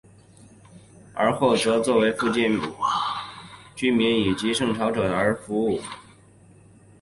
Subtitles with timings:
[1.13, 2.59] 尔后则作为附近
[3.75, 5.79] 居民以及朝圣者而服务。